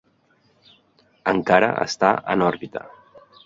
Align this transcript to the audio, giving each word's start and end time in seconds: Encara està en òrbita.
Encara 1.33 1.71
està 1.87 2.13
en 2.35 2.49
òrbita. 2.51 2.87